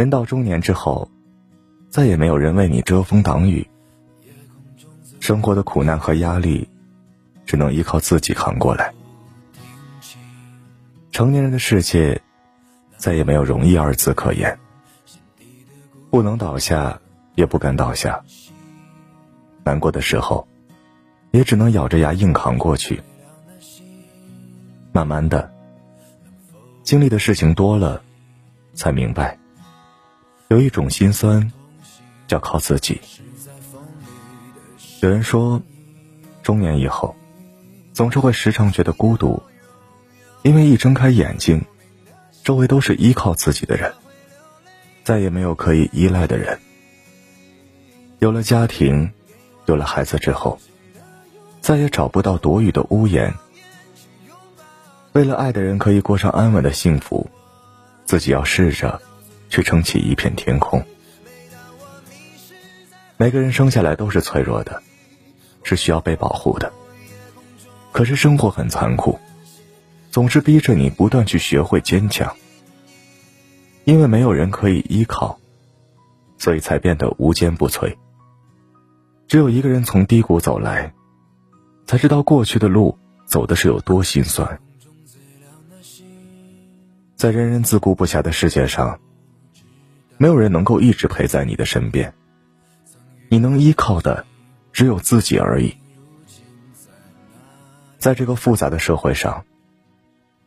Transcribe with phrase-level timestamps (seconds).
[0.00, 1.10] 人到中年之后，
[1.90, 3.68] 再也没有人为你遮风挡雨。
[5.20, 6.66] 生活的苦难和压力，
[7.44, 8.94] 只能依靠自己扛过来。
[11.12, 12.18] 成年人的世界，
[12.96, 14.58] 再也没有容易二字可言。
[16.08, 16.98] 不能倒下，
[17.34, 18.24] 也不敢倒下。
[19.64, 20.48] 难过的时候，
[21.30, 23.02] 也只能咬着牙硬扛过去。
[24.92, 25.52] 慢慢的，
[26.82, 28.02] 经历的事情多了，
[28.72, 29.36] 才明白。
[30.50, 31.52] 有一种心酸，
[32.26, 33.00] 叫靠自己。
[35.00, 35.62] 有人说，
[36.42, 37.14] 中年以后，
[37.92, 39.40] 总是会时常觉得孤独，
[40.42, 41.64] 因为一睁开眼睛，
[42.42, 43.94] 周围都是依靠自己的人，
[45.04, 46.58] 再也没有可以依赖的人。
[48.18, 49.08] 有了家庭，
[49.66, 50.58] 有了孩子之后，
[51.60, 53.32] 再也找不到躲雨的屋檐。
[55.12, 57.30] 为了爱的人可以过上安稳的幸福，
[58.04, 59.00] 自己要试着。
[59.50, 60.82] 去撑起一片天空。
[63.18, 64.82] 每个人生下来都是脆弱的，
[65.62, 66.72] 是需要被保护的。
[67.92, 69.18] 可是生活很残酷，
[70.10, 72.34] 总是逼着你不断去学会坚强。
[73.84, 75.38] 因为没有人可以依靠，
[76.38, 77.94] 所以才变得无坚不摧。
[79.26, 80.94] 只有一个人从低谷走来，
[81.86, 84.60] 才知道过去的路走的是有多心酸。
[87.16, 88.98] 在人人自顾不暇的世界上。
[90.20, 92.12] 没有人能够一直陪在你的身边，
[93.30, 94.26] 你能依靠的
[94.70, 95.74] 只有自己而已。
[97.96, 99.46] 在这个复杂的社会上，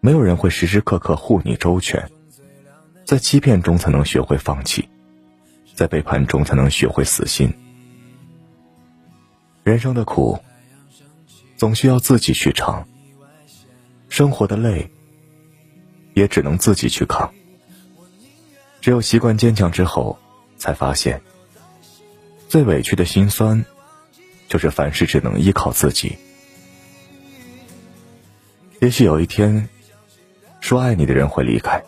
[0.00, 2.10] 没有人会时时刻刻护你周全，
[3.04, 4.88] 在欺骗中才能学会放弃，
[5.74, 7.52] 在背叛中才能学会死心。
[9.64, 10.38] 人生的苦，
[11.58, 12.86] 总需要自己去尝；
[14.08, 14.90] 生活的累，
[16.14, 17.30] 也只能自己去扛。
[18.88, 20.18] 只有习惯坚强之后，
[20.56, 21.20] 才发现，
[22.48, 23.66] 最委屈的心酸，
[24.48, 26.16] 就是凡事只能依靠自己。
[28.80, 29.68] 也许有一天，
[30.62, 31.84] 说爱你的人会离开，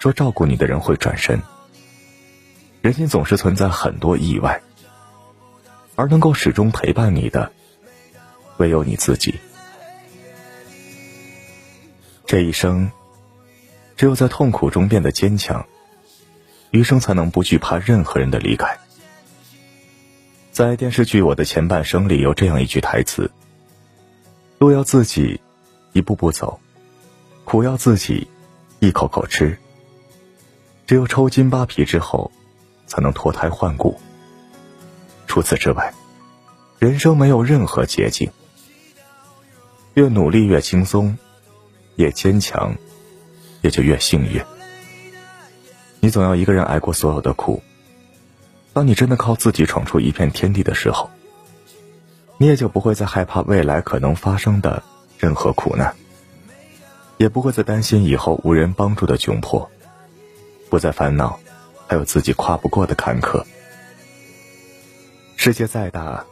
[0.00, 1.40] 说照顾你的人会转身。
[2.80, 4.60] 人心总是存在很多意外，
[5.94, 7.52] 而能够始终陪伴你的，
[8.56, 9.38] 唯有你自己。
[12.26, 12.90] 这一生，
[13.96, 15.64] 只有在痛苦中变得坚强。
[16.72, 18.78] 余生才能不惧怕任何人的离开。
[20.50, 23.30] 在电视剧《我的前半生》里有这样一句台词
[24.58, 25.40] ：“路要自己
[25.92, 26.58] 一步步走，
[27.44, 28.26] 苦要自己
[28.80, 29.58] 一口口吃。
[30.86, 32.32] 只有抽筋扒皮之后，
[32.86, 34.00] 才能脱胎换骨。
[35.26, 35.92] 除此之外，
[36.78, 38.30] 人生没有任何捷径。
[39.94, 41.18] 越努力越轻松，
[41.96, 42.74] 越坚强，
[43.60, 44.42] 也就越幸运。”
[46.04, 47.62] 你总要一个人挨过所有的苦。
[48.72, 51.08] 当你真的靠自己闯出一片天地的时候，
[52.38, 54.82] 你也就不会再害怕未来可能发生的
[55.16, 55.94] 任何苦难，
[57.18, 59.70] 也不会再担心以后无人帮助的窘迫，
[60.68, 61.38] 不再烦恼
[61.86, 63.44] 还有自己跨不过的坎坷。
[65.36, 66.24] 世界再大，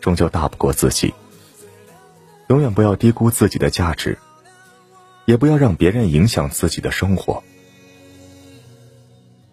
[0.00, 1.12] 终究大不过自己。
[2.48, 4.18] 永远不要低估自己的价值，
[5.26, 7.42] 也不要让别人影响自己的生活。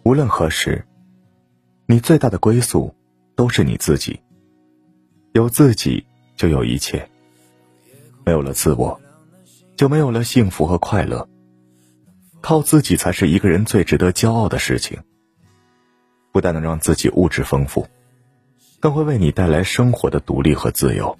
[0.08, 0.86] 无论何时，
[1.84, 2.94] 你最大的归宿
[3.36, 4.18] 都是你自己。
[5.32, 6.02] 有自己，
[6.34, 7.06] 就有一切；
[8.24, 8.98] 没有了自我，
[9.76, 11.28] 就没有了幸福和快乐。
[12.40, 14.98] 靠自己才是一个人最值得骄傲的事情。
[16.32, 17.86] 不但能让自己物质丰富，
[18.80, 21.18] 更会为你带来生活的独立和自由。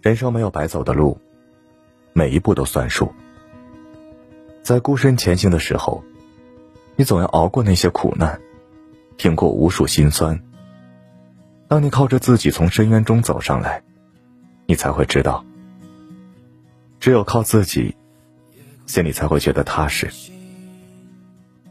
[0.00, 1.20] 人生没有白走的路，
[2.14, 3.12] 每一步都算数。
[4.62, 6.02] 在孤身前行的时候。
[6.96, 8.40] 你总要熬过那些苦难，
[9.16, 10.40] 挺过无数心酸。
[11.66, 13.82] 当你靠着自己从深渊中走上来，
[14.66, 15.44] 你才会知道，
[17.00, 17.96] 只有靠自己，
[18.86, 20.08] 心里才会觉得踏实。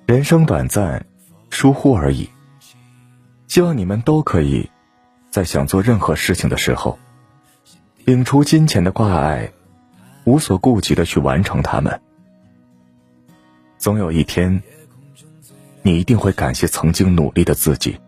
[0.05, 1.05] 人生短暂，
[1.49, 2.29] 疏忽而已。
[3.47, 4.69] 希望你们都可以，
[5.29, 6.99] 在想做任何事情的时候，
[8.05, 9.53] 摒除金钱的挂碍，
[10.25, 12.01] 无所顾忌的去完成它们。
[13.77, 14.61] 总有一天。
[15.83, 17.99] 你一定会感谢曾经努力的自己。